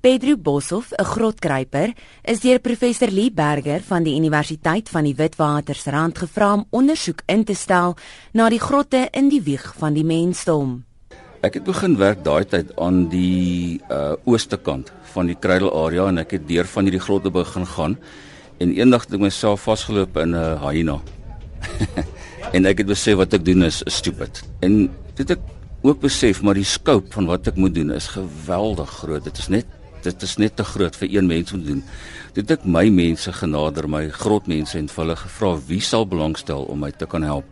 Pedro 0.00 0.36
Boshoff, 0.38 0.92
'n 0.96 1.04
grotkruiper, 1.04 1.92
is 2.24 2.40
deur 2.40 2.58
professor 2.58 3.10
Lee 3.10 3.30
Berger 3.30 3.82
van 3.84 4.02
die 4.02 4.16
Universiteit 4.16 4.88
van 4.88 5.04
die 5.04 5.14
Witwatersrand 5.14 6.18
gevra 6.18 6.54
om 6.54 6.64
ondersoek 6.70 7.20
in 7.26 7.44
te 7.44 7.54
stel 7.54 7.96
na 8.32 8.48
die 8.48 8.60
grotte 8.60 9.08
in 9.12 9.28
die 9.28 9.42
wieg 9.42 9.74
van 9.76 9.92
die 9.92 10.04
mensdom. 10.04 10.84
Ek 11.42 11.54
het 11.54 11.64
begin 11.64 11.98
werk 11.98 12.24
daai 12.24 12.44
tyd 12.48 12.72
aan 12.80 13.08
die 13.08 13.80
uh 13.90 14.16
ooste 14.24 14.56
kant 14.56 14.88
van 15.12 15.26
die 15.26 15.36
Kruidel 15.36 15.68
area 15.84 16.08
en 16.08 16.18
ek 16.18 16.30
het 16.30 16.48
deur 16.48 16.64
van 16.64 16.84
hierdie 16.84 17.04
grotte 17.04 17.30
begin 17.30 17.66
gaan 17.66 17.98
en 18.58 18.72
eendag 18.72 19.04
het 19.04 19.14
ek 19.14 19.20
myself 19.20 19.60
vasgeloop 19.68 20.16
in 20.16 20.32
'n 20.34 20.58
hyena. 20.64 21.00
en 22.56 22.66
ek 22.66 22.78
het 22.78 22.86
besef 22.86 23.16
wat 23.16 23.34
ek 23.34 23.44
doen 23.44 23.62
is 23.62 23.82
stupid. 23.84 24.42
En 24.60 24.88
dit 25.14 25.30
ek 25.30 25.40
ook 25.82 26.00
besef 26.00 26.40
maar 26.42 26.54
die 26.54 26.64
scope 26.64 27.12
van 27.12 27.26
wat 27.26 27.46
ek 27.46 27.56
moet 27.56 27.74
doen 27.74 27.90
is 27.92 28.08
geweldig 28.16 28.88
groot. 28.88 29.24
Dit 29.24 29.38
is 29.38 29.48
net 29.48 29.66
dit 30.02 30.22
is 30.22 30.36
net 30.38 30.56
te 30.56 30.64
groot 30.64 30.96
vir 30.96 31.08
een 31.08 31.26
mens 31.26 31.52
om 31.52 31.62
te 31.62 31.72
doen. 31.72 31.82
Dit 32.34 32.50
ek 32.50 32.64
my 32.64 32.88
mense 32.90 33.32
genader, 33.32 33.88
my 33.88 34.08
grotmense 34.10 34.78
en 34.78 34.88
hulle 34.96 35.16
gevra 35.16 35.56
wie 35.66 35.80
sal 35.80 36.06
belangstel 36.06 36.68
om 36.70 36.80
my 36.80 36.90
te 36.90 37.06
kan 37.06 37.22
help. 37.22 37.44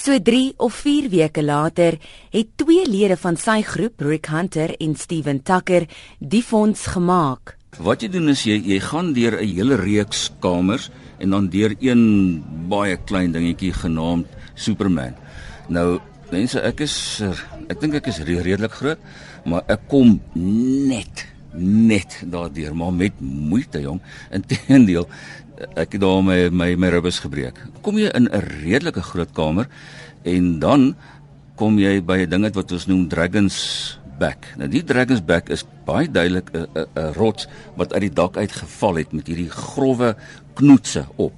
So 0.00 0.16
3 0.16 0.54
of 0.56 0.74
4 0.80 1.10
weke 1.12 1.42
later 1.42 1.98
het 2.32 2.54
twee 2.56 2.86
lede 2.88 3.18
van 3.20 3.36
sy 3.36 3.60
groep, 3.62 4.00
Rick 4.00 4.30
Hunter 4.32 4.72
en 4.80 4.94
Steven 4.96 5.42
Tucker, 5.44 5.84
die 6.18 6.42
fonds 6.42 6.86
gemaak. 6.94 7.56
Wat 7.78 8.00
jy 8.02 8.08
doen 8.08 8.32
is 8.32 8.46
jy 8.48 8.56
jy 8.64 8.80
gaan 8.80 9.12
deur 9.12 9.36
'n 9.36 9.46
hele 9.46 9.76
reeks 9.76 10.30
kamers 10.40 10.90
en 11.18 11.30
dan 11.30 11.48
deur 11.48 11.74
een 11.80 12.42
baie 12.68 12.96
klein 12.96 13.32
dingetjie 13.32 13.72
genaamd 13.72 14.26
Superman. 14.54 15.14
Nou 15.68 16.00
mense, 16.30 16.60
ek 16.60 16.80
is 16.80 17.22
ek 17.68 17.80
dink 17.80 17.94
ek 17.94 18.06
is 18.06 18.18
redelik 18.18 18.72
groot, 18.72 18.98
maar 19.44 19.62
ek 19.68 19.88
kom 19.88 20.20
net 20.34 21.29
net 21.56 22.22
daardeur, 22.30 22.74
maar 22.76 22.92
met 22.92 23.20
moeite 23.20 23.80
jong. 23.80 24.00
Inteendeel, 24.30 25.08
ek 25.74 25.96
het 25.96 26.00
daar 26.00 26.22
my 26.24 26.48
my 26.50 26.74
my 26.80 26.90
ribbes 26.94 27.20
gebreek. 27.24 27.58
Kom 27.84 27.98
jy 27.98 28.10
in 28.14 28.28
'n 28.28 28.44
redelike 28.64 29.02
groot 29.02 29.32
kamer 29.32 29.68
en 30.24 30.58
dan 30.58 30.94
kom 31.56 31.78
jy 31.78 32.00
by 32.00 32.24
'n 32.24 32.30
ding 32.30 32.54
wat 32.54 32.72
ons 32.72 32.86
noem 32.86 33.08
Dragons 33.08 33.98
Back. 34.18 34.46
Nou 34.56 34.68
die 34.68 34.84
Dragons 34.84 35.24
Back 35.24 35.48
is 35.48 35.64
baie 35.84 36.08
duidelik 36.08 36.50
'n 36.52 36.66
'n 36.76 37.12
rots 37.16 37.46
wat 37.76 37.92
uit 37.92 38.00
die 38.00 38.14
dak 38.14 38.36
uitgeval 38.36 38.94
het 38.94 39.12
met 39.12 39.26
hierdie 39.26 39.50
grouwe 39.50 40.16
knoetse 40.54 41.06
op 41.16 41.32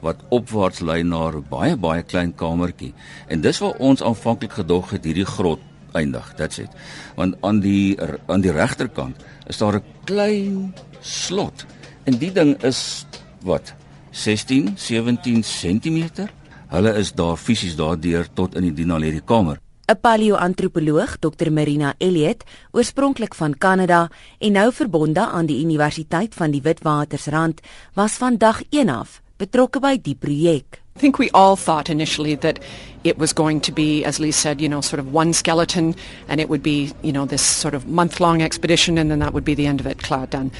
wat 0.00 0.16
opwaarts 0.28 0.80
lei 0.80 1.02
na 1.02 1.28
'n 1.28 1.44
baie 1.48 1.76
baie 1.76 2.02
klein 2.02 2.34
kamertjie. 2.34 2.94
En 3.28 3.40
dis 3.40 3.58
waar 3.58 3.76
ons 3.78 4.02
aanvanklik 4.02 4.52
gedog 4.52 4.90
het 4.90 5.04
hierdie 5.04 5.26
grot 5.26 5.60
eindig. 5.92 6.34
Dit's 6.36 6.56
dit. 6.56 6.70
Want 7.14 7.36
aan 7.40 7.60
die 7.60 7.96
aan 8.26 8.40
die 8.40 8.52
regterkant 8.52 9.24
is 9.46 9.58
daar 9.58 9.76
'n 9.76 9.84
klein 10.04 10.74
slot. 11.00 11.66
En 12.04 12.18
die 12.18 12.32
ding 12.32 12.62
is 12.62 13.06
wat 13.42 13.74
16, 14.10 14.72
17 14.76 15.42
cm. 15.42 16.28
Hulle 16.68 16.92
is 16.94 17.12
daar 17.12 17.36
fisies 17.36 17.76
daardeur 17.76 18.26
tot 18.34 18.54
in 18.54 18.62
die 18.62 18.72
Dinaledi 18.72 19.20
kamer. 19.24 19.60
'n 19.86 20.00
Paleoantropoloog, 20.00 21.18
Dr 21.18 21.52
Marina 21.52 21.94
Elliot, 21.98 22.44
oorspronklik 22.72 23.34
van 23.34 23.58
Kanada 23.58 24.08
en 24.38 24.52
nou 24.52 24.72
verbonde 24.72 25.20
aan 25.20 25.46
die 25.46 25.62
Universiteit 25.62 26.34
van 26.34 26.50
die 26.50 26.62
Witwatersrand, 26.62 27.60
was 27.94 28.12
vandag 28.12 28.62
1 28.70 28.88
af 28.88 29.20
betrokke 29.36 29.80
by 29.80 29.98
die 30.02 30.16
projek. 30.16 30.85
I 30.96 30.98
think 30.98 31.18
we 31.18 31.28
all 31.34 31.56
thought 31.56 31.90
initially 31.90 32.36
that 32.36 32.58
it 33.04 33.18
was 33.18 33.34
going 33.34 33.60
to 33.60 33.70
be, 33.70 34.02
as 34.02 34.18
Lee 34.18 34.32
said, 34.32 34.62
you 34.62 34.68
know, 34.68 34.80
sort 34.80 34.98
of 34.98 35.12
one 35.12 35.34
skeleton, 35.34 35.94
and 36.26 36.40
it 36.40 36.48
would 36.48 36.62
be, 36.62 36.90
you 37.02 37.12
know, 37.12 37.26
this 37.26 37.42
sort 37.42 37.74
of 37.74 37.86
month-long 37.86 38.40
expedition, 38.40 38.96
and 38.96 39.10
then 39.10 39.18
that 39.18 39.34
would 39.34 39.44
be 39.44 39.54
the 39.54 39.66
end 39.66 39.78
of 39.78 39.86
it, 39.86 39.98
klaar 39.98 40.26
done. 40.26 40.50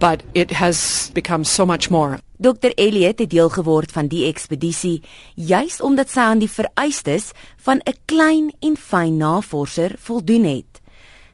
But 0.00 0.24
it 0.34 0.50
has 0.50 1.12
become 1.14 1.44
so 1.44 1.64
much 1.64 1.92
more. 1.92 2.18
Dr. 2.40 2.74
Elliot 2.76 3.20
het 3.22 3.30
deel 3.30 3.48
geword 3.48 3.92
van 3.92 4.08
die 4.10 4.24
ekspedisie 4.26 5.02
juis 5.34 5.78
omdat 5.80 6.10
sy 6.10 6.26
aan 6.26 6.42
die 6.42 6.50
vereistes 6.50 7.30
van 7.62 7.78
'n 7.86 7.94
klein 8.10 8.50
en 8.60 8.76
fyn 8.76 9.16
navorser 9.16 9.94
voldoen 9.98 10.44
het. 10.44 10.82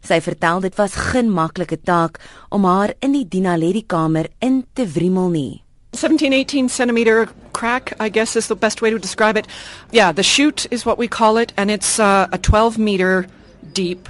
Sy 0.05 0.21
vertel 0.21 0.61
dit 0.61 0.77
was 0.77 0.95
geen 0.95 1.33
maklike 1.33 1.81
taak 1.81 2.21
om 2.51 2.65
haar 2.65 2.93
in 3.01 3.13
die 3.13 3.29
Dinaledi 3.29 3.87
kamer 3.87 4.29
in 4.39 4.67
te 4.75 4.87
wrimmel 4.87 5.29
nie. 5.29 5.63
17, 5.93 6.33
18 6.33 6.69
centimeter 6.69 7.29
crack, 7.53 7.93
I 7.99 8.09
guess 8.09 8.37
is 8.37 8.47
the 8.47 8.55
best 8.55 8.81
way 8.81 8.91
to 8.91 8.99
describe 8.99 9.37
it. 9.37 9.47
Yeah, 9.91 10.13
the 10.13 10.23
chute 10.23 10.67
is 10.71 10.87
what 10.87 10.99
we 10.99 11.09
call 11.09 11.37
it, 11.37 11.53
and 11.57 11.71
it's 11.71 11.99
uh, 11.99 12.29
a 12.31 12.39
12 12.39 12.79
meter 12.79 13.27
deep 13.73 14.09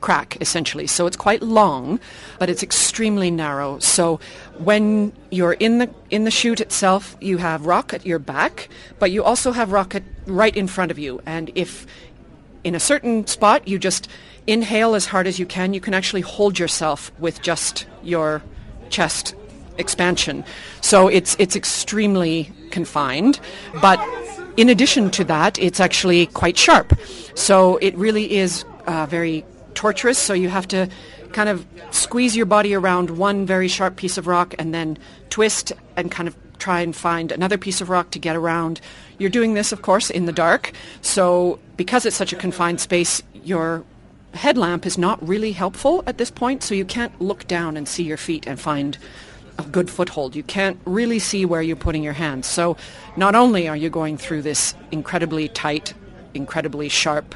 crack 0.00 0.36
essentially. 0.40 0.86
So 0.86 1.06
it's 1.06 1.16
quite 1.16 1.42
long, 1.42 1.98
but 2.38 2.48
it's 2.50 2.62
extremely 2.62 3.30
narrow. 3.30 3.78
So 3.78 4.20
when 4.58 5.12
you're 5.30 5.54
in 5.54 5.78
the 5.78 5.90
in 6.10 6.24
the 6.24 6.30
chute 6.30 6.60
itself, 6.60 7.16
you 7.20 7.38
have 7.38 7.66
rock 7.66 7.92
at 7.92 8.06
your 8.06 8.18
back, 8.18 8.68
but 8.98 9.10
you 9.10 9.24
also 9.24 9.52
have 9.52 9.72
rock 9.72 9.94
at, 9.94 10.02
right 10.26 10.56
in 10.56 10.68
front 10.68 10.90
of 10.90 10.98
you. 10.98 11.20
And 11.26 11.50
if 11.54 11.86
in 12.64 12.74
a 12.74 12.80
certain 12.80 13.26
spot 13.26 13.66
you 13.66 13.78
just 13.78 14.08
inhale 14.46 14.94
as 14.94 15.06
hard 15.06 15.26
as 15.26 15.38
you 15.38 15.46
can, 15.46 15.74
you 15.74 15.80
can 15.80 15.94
actually 15.94 16.20
hold 16.20 16.58
yourself 16.58 17.10
with 17.18 17.42
just 17.42 17.86
your 18.02 18.42
chest 18.90 19.34
expansion. 19.78 20.44
So 20.80 21.08
it's 21.08 21.36
it's 21.38 21.56
extremely 21.56 22.50
confined, 22.70 23.40
but 23.80 23.98
in 24.56 24.68
addition 24.68 25.10
to 25.12 25.24
that, 25.24 25.58
it's 25.58 25.80
actually 25.80 26.26
quite 26.26 26.58
sharp. 26.58 26.98
So 27.34 27.76
it 27.76 27.94
really 27.96 28.36
is 28.36 28.64
uh, 28.86 29.06
very 29.06 29.44
torturous. 29.74 30.18
So 30.18 30.34
you 30.34 30.48
have 30.48 30.66
to 30.68 30.88
kind 31.32 31.48
of 31.48 31.64
squeeze 31.90 32.36
your 32.36 32.46
body 32.46 32.74
around 32.74 33.10
one 33.10 33.46
very 33.46 33.68
sharp 33.68 33.96
piece 33.96 34.18
of 34.18 34.26
rock 34.26 34.54
and 34.58 34.74
then 34.74 34.98
twist 35.30 35.72
and 35.96 36.10
kind 36.10 36.26
of 36.26 36.36
try 36.58 36.80
and 36.80 36.96
find 36.96 37.30
another 37.30 37.56
piece 37.56 37.80
of 37.80 37.88
rock 37.88 38.10
to 38.10 38.18
get 38.18 38.34
around. 38.34 38.80
You're 39.18 39.30
doing 39.30 39.54
this, 39.54 39.70
of 39.70 39.82
course, 39.82 40.10
in 40.10 40.26
the 40.26 40.32
dark. 40.32 40.72
So 41.02 41.60
because 41.76 42.04
it's 42.04 42.16
such 42.16 42.32
a 42.32 42.36
confined 42.36 42.80
space, 42.80 43.22
your 43.44 43.84
headlamp 44.34 44.84
is 44.86 44.98
not 44.98 45.26
really 45.26 45.52
helpful 45.52 46.02
at 46.06 46.18
this 46.18 46.30
point. 46.30 46.62
So 46.62 46.74
you 46.74 46.84
can't 46.84 47.20
look 47.20 47.46
down 47.46 47.76
and 47.76 47.86
see 47.86 48.02
your 48.02 48.16
feet 48.16 48.46
and 48.46 48.58
find 48.58 48.98
a 49.58 49.62
good 49.62 49.90
foothold. 49.90 50.34
You 50.34 50.42
can't 50.42 50.78
really 50.84 51.18
see 51.18 51.44
where 51.44 51.62
you're 51.62 51.76
putting 51.76 52.02
your 52.02 52.14
hands. 52.14 52.46
So 52.46 52.76
not 53.16 53.34
only 53.34 53.68
are 53.68 53.76
you 53.76 53.90
going 53.90 54.16
through 54.16 54.42
this 54.42 54.74
incredibly 54.90 55.48
tight, 55.48 55.94
incredibly 56.34 56.88
sharp 56.88 57.34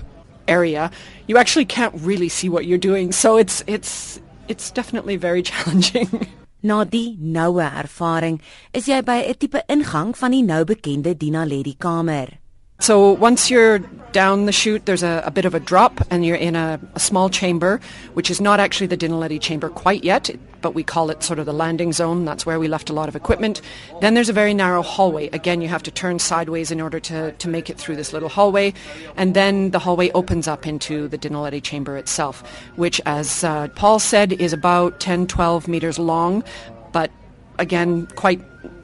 area, 0.48 0.90
you 1.26 1.36
actually 1.36 1.64
can't 1.66 1.94
really 1.98 2.28
see 2.28 2.48
what 2.48 2.66
you're 2.66 2.78
doing. 2.78 3.12
So 3.12 3.36
it's 3.36 3.62
it's 3.66 4.20
it's 4.48 4.70
definitely 4.70 5.16
very 5.16 5.42
challenging. 5.50 6.26
Na 6.62 6.84
die 6.84 7.16
noue 7.18 7.58
ervaring 7.58 8.40
is 8.72 8.86
jy 8.86 9.02
by 9.02 9.26
'n 9.26 9.34
tipe 9.34 9.60
ingang 9.68 10.14
van 10.14 10.30
die 10.30 10.42
nou 10.42 10.64
bekende 10.64 11.14
Dinaledi 11.18 11.74
kamer. 11.74 12.41
So 12.82 13.12
once 13.12 13.48
you're 13.48 13.78
down 14.10 14.46
the 14.46 14.52
chute, 14.52 14.86
there's 14.86 15.04
a, 15.04 15.22
a 15.24 15.30
bit 15.30 15.44
of 15.44 15.54
a 15.54 15.60
drop, 15.60 16.04
and 16.10 16.26
you're 16.26 16.34
in 16.34 16.56
a, 16.56 16.80
a, 16.96 16.98
small 16.98 17.30
chamber, 17.30 17.80
which 18.14 18.28
is 18.28 18.40
not 18.40 18.58
actually 18.58 18.88
the 18.88 18.96
Dinaledi 18.96 19.40
chamber 19.40 19.68
quite 19.68 20.02
yet, 20.02 20.30
but 20.62 20.74
we 20.74 20.82
call 20.82 21.08
it 21.08 21.22
sort 21.22 21.38
of 21.38 21.46
the 21.46 21.52
landing 21.52 21.92
zone. 21.92 22.24
That's 22.24 22.44
where 22.44 22.58
we 22.58 22.66
left 22.66 22.90
a 22.90 22.92
lot 22.92 23.08
of 23.08 23.14
equipment. 23.14 23.60
Then 24.00 24.14
there's 24.14 24.28
a 24.28 24.32
very 24.32 24.52
narrow 24.52 24.82
hallway. 24.82 25.28
Again, 25.28 25.60
you 25.60 25.68
have 25.68 25.84
to 25.84 25.92
turn 25.92 26.18
sideways 26.18 26.72
in 26.72 26.80
order 26.80 26.98
to, 26.98 27.30
to 27.30 27.48
make 27.48 27.70
it 27.70 27.78
through 27.78 27.94
this 27.94 28.12
little 28.12 28.28
hallway. 28.28 28.74
And 29.16 29.34
then 29.34 29.70
the 29.70 29.78
hallway 29.78 30.10
opens 30.10 30.48
up 30.48 30.66
into 30.66 31.06
the 31.06 31.16
Dinaledi 31.16 31.62
chamber 31.62 31.96
itself, 31.96 32.42
which, 32.74 33.00
as 33.06 33.44
uh, 33.44 33.68
Paul 33.76 34.00
said, 34.00 34.32
is 34.32 34.52
about 34.52 34.98
10, 34.98 35.28
12 35.28 35.68
meters 35.68 36.00
long, 36.00 36.42
but 36.90 37.12
again, 37.60 38.08
quite 38.16 38.40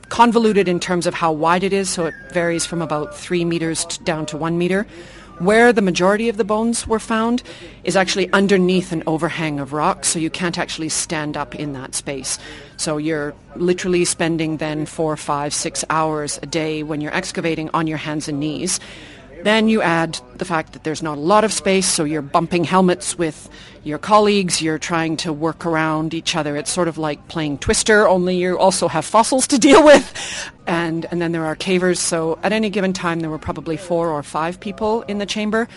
convoluted 0.09 0.69
in 0.69 0.81
terms 0.81 1.07
of 1.07 1.15
how 1.15 1.33
wide 1.33 1.63
it 1.63 1.73
is, 1.73 1.89
so 1.89 2.07
it 2.07 2.15
varies 2.33 2.67
from 2.67 2.83
about 2.83 3.17
three 3.17 3.45
meters 3.45 3.85
down 3.99 4.27
to 4.27 4.37
one 4.37 4.59
meter. 4.59 4.87
Where 5.39 5.73
the 5.73 5.83
majority 5.83 6.29
of 6.29 6.37
the 6.37 6.45
bones 6.45 6.89
were 6.89 6.99
found 6.99 7.45
is 7.85 7.95
actually 7.95 8.29
underneath 8.33 8.91
an 8.91 9.05
overhang 9.07 9.61
of 9.61 9.73
rock, 9.73 10.05
so 10.05 10.19
you 10.19 10.31
can't 10.31 10.59
actually 10.59 10.89
stand 10.89 11.37
up 11.37 11.55
in 11.55 11.75
that 11.75 11.95
space. 11.95 12.41
So 12.77 12.97
you're 12.97 13.35
literally 13.55 14.05
spending 14.05 14.57
then 14.57 14.85
four, 14.85 15.17
five, 15.17 15.55
six 15.55 15.85
hours 15.91 16.41
a 16.43 16.47
day 16.47 16.83
when 16.83 17.01
you're 17.01 17.15
excavating 17.15 17.71
on 17.73 17.87
your 17.87 17.99
hands 17.99 18.27
and 18.27 18.41
knees. 18.41 18.81
Then 19.43 19.69
you 19.69 19.83
add 19.83 20.19
the 20.37 20.45
fact 20.45 20.73
that 20.73 20.85
there's 20.85 21.03
not 21.03 21.19
a 21.19 21.21
lot 21.21 21.45
of 21.45 21.53
space, 21.53 21.87
so 21.87 22.05
you're 22.05 22.23
bumping 22.23 22.65
helmets 22.65 23.17
with 23.17 23.49
your 23.85 23.99
colleagues, 23.99 24.61
you're 24.61 24.79
trying 24.79 25.17
to 25.19 25.33
work 25.33 25.65
around 25.65 26.13
each 26.13 26.37
other. 26.37 26.57
It's 26.57 26.71
sort 26.71 26.89
of 26.89 26.99
like 26.99 27.29
playing 27.29 27.59
Twister, 27.59 28.09
only 28.09 28.37
you 28.37 28.59
also 28.59 28.89
have 28.89 29.05
fossils 29.05 29.47
to 29.49 29.59
deal 29.59 29.85
with. 29.85 30.51
And, 30.67 31.07
and 31.11 31.23
then 31.23 31.33
there 31.33 31.47
are 31.47 31.57
cavers, 31.57 31.99
so 31.99 32.39
at 32.43 32.53
any 32.53 32.69
given 32.69 32.93
time 32.93 33.21
there 33.21 33.31
were 33.31 33.39
probably 33.39 33.77
four 33.77 34.11
or 34.11 34.23
five 34.23 34.61
people 34.61 35.03
in 35.03 35.19
the 35.19 35.27
chamber, 35.27 35.69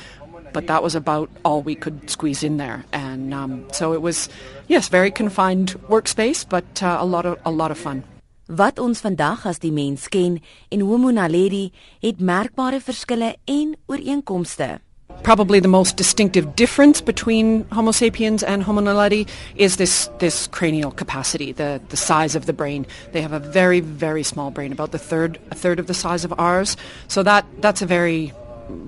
but 0.54 0.68
that 0.68 0.84
was 0.84 0.96
about 0.96 1.30
all 1.46 1.62
we 1.62 1.76
could 1.76 2.10
squeeze 2.10 2.44
in 2.44 2.58
there. 2.58 2.84
And 2.92 3.34
um, 3.34 3.68
so 3.72 3.94
it 3.94 4.02
was, 4.02 4.28
yes, 4.68 4.90
very 4.90 5.12
confined 5.12 5.76
workspace, 5.88 6.46
but 6.48 6.84
uh, 6.84 6.98
a, 7.00 7.06
lot 7.06 7.26
of, 7.26 7.40
a 7.46 7.52
lot 7.52 7.72
of 7.72 7.78
fun. 7.78 8.04
Wat 8.52 8.80
ons 8.84 9.00
vandag 9.00 9.46
as 9.48 9.62
die 9.64 9.72
mens 9.72 10.10
ken 10.12 10.42
en 10.76 10.82
Homo 10.84 11.08
naledi 11.16 11.70
het 12.04 12.20
merkbare 12.20 12.82
verskille 12.84 13.36
en 13.48 13.76
ooreenkomste. 13.88 14.82
probably 15.24 15.60
the 15.60 15.68
most 15.68 15.98
distinctive 15.98 16.56
difference 16.56 17.00
between 17.00 17.64
Homo 17.72 17.92
sapiens 17.92 18.44
and 18.44 18.64
Homo 18.64 18.82
naledi 18.82 19.28
is 19.56 19.78
this, 19.78 20.10
this 20.18 20.48
cranial 20.48 20.92
capacity, 20.92 21.52
the, 21.52 21.80
the 21.90 21.98
size 21.98 22.36
of 22.36 22.46
the 22.46 22.54
brain. 22.54 22.86
They 23.12 23.22
have 23.22 23.34
a 23.34 23.40
very, 23.40 23.80
very 23.80 24.24
small 24.24 24.52
brain, 24.52 24.72
about 24.72 24.92
the 24.92 24.98
third, 24.98 25.40
a 25.52 25.56
third 25.56 25.80
of 25.80 25.88
the 25.88 25.94
size 25.94 26.26
of 26.26 26.34
ours. 26.40 26.76
So 27.08 27.24
that, 27.24 27.46
that's 27.60 27.82
a 27.82 27.86
very 27.86 28.34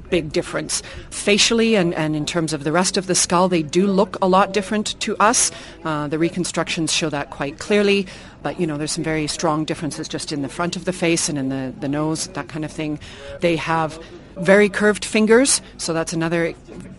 big 0.09 0.31
difference. 0.31 0.81
Facially 1.09 1.75
and, 1.75 1.93
and 1.93 2.15
in 2.15 2.25
terms 2.25 2.53
of 2.53 2.63
the 2.63 2.71
rest 2.71 2.97
of 2.97 3.07
the 3.07 3.15
skull, 3.15 3.49
they 3.49 3.63
do 3.63 3.87
look 3.87 4.17
a 4.21 4.27
lot 4.27 4.53
different 4.53 4.99
to 5.01 5.15
us. 5.17 5.51
Uh, 5.83 6.07
the 6.07 6.19
reconstructions 6.19 6.91
show 6.91 7.09
that 7.09 7.29
quite 7.29 7.59
clearly. 7.59 8.07
But, 8.41 8.59
you 8.59 8.67
know, 8.67 8.77
there's 8.77 8.91
some 8.91 9.03
very 9.03 9.27
strong 9.27 9.65
differences 9.65 10.07
just 10.07 10.31
in 10.31 10.41
the 10.41 10.49
front 10.49 10.75
of 10.75 10.85
the 10.85 10.93
face 10.93 11.29
and 11.29 11.37
in 11.37 11.49
the, 11.49 11.73
the 11.79 11.87
nose, 11.87 12.27
that 12.27 12.47
kind 12.47 12.65
of 12.65 12.71
thing. 12.71 12.99
They 13.39 13.55
have 13.55 13.99
very 14.35 14.67
curved 14.67 15.05
fingers, 15.05 15.61
so 15.77 15.93
that's 15.93 16.11
another 16.11 16.53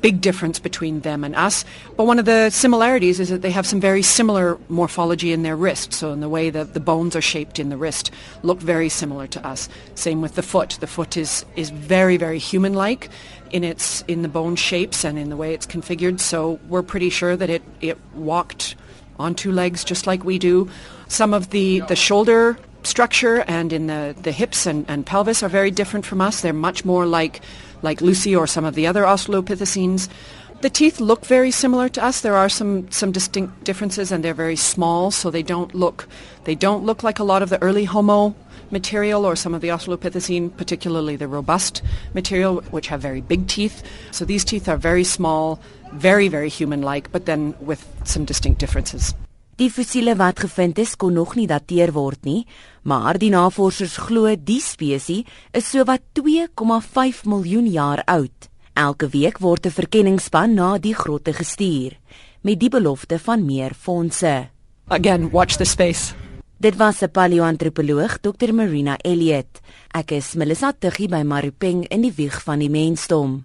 big 0.05 0.21
difference 0.21 0.59
between 0.59 1.01
them 1.01 1.25
and 1.25 1.35
us. 1.35 1.65
But 1.97 2.05
one 2.05 2.19
of 2.19 2.27
the 2.27 2.51
similarities 2.51 3.21
is 3.21 3.31
that 3.31 3.41
they 3.41 3.53
have 3.53 3.67
some 3.67 3.81
very 3.81 4.03
similar 4.03 4.59
morphology 4.69 5.33
in 5.33 5.45
their 5.45 5.57
wrist. 5.57 5.95
So 5.95 6.13
in 6.13 6.21
the 6.21 6.29
way 6.29 6.51
that 6.51 6.75
the 6.75 6.81
bones 6.81 7.17
are 7.17 7.23
shaped 7.23 7.59
in 7.59 7.71
the 7.71 7.79
wrist 7.79 8.11
look 8.43 8.61
very 8.61 8.91
similar 8.91 9.27
to 9.29 9.47
us. 9.47 9.67
Same 9.95 10.21
with 10.21 10.35
the 10.35 10.43
foot. 10.43 10.77
The 10.79 10.87
foot 10.87 11.17
is, 11.17 11.47
is 11.57 11.71
very, 11.71 12.19
very 12.19 12.39
human-like 12.39 13.09
in 13.51 13.65
its 13.65 14.03
in 14.07 14.21
the 14.21 14.29
bone 14.29 14.57
shapes 14.57 15.07
and 15.07 15.19
in 15.19 15.31
the 15.31 15.39
way 15.39 15.55
it's 15.55 15.67
configured. 15.67 16.21
So 16.21 16.61
we're 16.69 16.83
pretty 16.83 17.09
sure 17.09 17.35
that 17.35 17.49
it, 17.49 17.63
it 17.81 17.97
walked 18.13 18.75
on 19.19 19.35
two 19.35 19.53
legs 19.53 19.85
just 19.85 20.07
like 20.07 20.23
we 20.23 20.39
do. 20.39 20.69
Some 21.09 21.33
of 21.33 21.49
the, 21.49 21.81
the 21.89 21.97
shoulder 21.97 22.59
structure 22.87 23.41
and 23.47 23.73
in 23.73 23.87
the, 23.87 24.15
the 24.23 24.33
hips 24.33 24.67
and, 24.67 24.85
and 24.89 25.05
pelvis 25.05 25.43
are 25.43 25.49
very 25.49 25.71
different 25.71 26.07
from 26.07 26.21
us. 26.21 26.41
They're 26.41 26.53
much 26.53 26.85
more 26.85 27.07
like, 27.07 27.41
like 27.83 28.01
Lucy 28.01 28.35
or 28.35 28.47
some 28.47 28.65
of 28.65 28.75
the 28.75 28.87
other 28.87 29.03
Australopithecines. 29.03 30.09
The 30.61 30.71
teeth 30.71 31.01
look 31.01 31.27
very 31.27 31.51
similar 31.51 31.89
to 31.91 32.03
us. 32.03 32.23
There 32.23 32.37
are 32.37 32.49
some, 32.49 32.91
some 32.91 33.13
distinct 33.13 33.65
differences 33.65 34.11
and 34.11 34.25
they're 34.25 34.35
very 34.35 34.57
small, 34.57 35.11
so 35.11 35.31
they 35.31 35.43
don't 35.43 35.75
look 35.75 36.09
they 36.45 36.55
don't 36.55 36.85
look 36.85 37.03
like 37.03 37.19
a 37.19 37.25
lot 37.25 37.43
of 37.43 37.49
the 37.49 37.61
early 37.63 37.85
Homo 37.85 38.35
material 38.71 39.25
or 39.25 39.37
some 39.37 39.55
of 39.55 39.61
the 39.61 39.69
Australopithecine, 39.69 40.55
particularly 40.57 41.17
the 41.17 41.29
robust 41.29 41.83
material, 42.13 42.57
which 42.71 42.89
have 42.89 43.01
very 43.01 43.21
big 43.21 43.47
teeth. 43.47 43.83
So 44.11 44.25
these 44.25 44.45
teeth 44.45 44.69
are 44.69 44.77
very 44.77 45.05
small, 45.05 45.61
very, 45.93 46.29
very 46.29 46.49
human-like, 46.49 47.11
but 47.13 47.27
then 47.27 47.55
with 47.61 47.87
some 48.05 48.25
distinct 48.25 48.61
differences. 48.61 49.15
Die 49.55 49.69
fossiele 49.71 50.17
wat 50.19 50.41
gevind 50.43 50.81
is 50.83 50.97
kon 50.99 51.15
nog 51.15 51.37
nie 51.39 51.47
dateer 51.47 51.93
word 51.95 52.25
nie, 52.27 52.41
maar 52.83 53.21
die 53.23 53.31
navorsers 53.31 53.95
glo 54.03 54.33
die 54.35 54.59
spesies 54.59 55.29
is 55.55 55.69
sowat 55.71 56.03
2,5 56.19 57.23
miljoen 57.31 57.69
jaar 57.71 58.03
oud. 58.11 58.49
Elke 58.75 59.07
week 59.09 59.39
word 59.39 59.67
'n 59.67 59.71
verkenningsspan 59.71 60.55
na 60.55 60.79
die 60.79 60.95
grotte 60.95 61.33
gestuur 61.33 61.95
met 62.43 62.59
die 62.59 62.69
belofte 62.69 63.19
van 63.19 63.47
meer 63.47 63.75
fondse. 63.75 64.51
Again, 64.89 65.31
watch 65.31 65.57
the 65.57 65.65
space. 65.65 66.15
Dit 66.59 66.77
was 66.77 67.03
'n 67.03 67.11
paleoantropoloog, 67.11 68.19
Dr. 68.21 68.53
Marina 68.53 68.97
Elliot. 68.97 69.61
Ek 69.93 70.11
is 70.11 70.35
Melissa 70.35 70.73
Tuggie 70.73 71.09
by 71.09 71.23
Marupeng 71.23 71.85
in 71.89 72.01
die 72.03 72.13
wieg 72.17 72.43
van 72.43 72.59
die 72.59 72.71
mensdom. 72.71 73.45